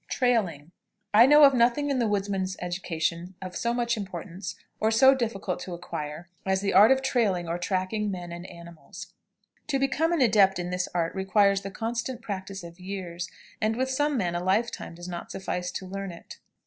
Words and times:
TRAILING. 0.09 0.71
I 1.13 1.27
know 1.27 1.43
of 1.43 1.53
nothing 1.53 1.91
in 1.91 1.99
the 1.99 2.07
woodman's 2.07 2.57
education 2.59 3.35
of 3.39 3.55
so 3.55 3.71
much 3.71 3.95
importance, 3.95 4.55
or 4.79 4.89
so 4.89 5.13
difficult 5.13 5.59
to 5.59 5.75
acquire, 5.75 6.27
as 6.43 6.61
the 6.61 6.73
art 6.73 6.89
of 6.91 7.03
trailing 7.03 7.47
or 7.47 7.59
tracking 7.59 8.09
men 8.09 8.31
and 8.31 8.47
animals. 8.47 9.13
To 9.67 9.77
become 9.77 10.11
an 10.11 10.19
adept 10.19 10.57
in 10.57 10.71
this 10.71 10.89
art 10.95 11.13
requires 11.13 11.61
the 11.61 11.69
constant 11.69 12.23
practice 12.23 12.63
of 12.63 12.79
years, 12.79 13.29
and 13.61 13.75
with 13.75 13.91
some 13.91 14.17
men 14.17 14.33
a 14.33 14.43
lifetime 14.43 14.95
does 14.95 15.07
not 15.07 15.29
suffice 15.29 15.69
to 15.73 15.85
learn 15.85 16.11
it. 16.11 16.39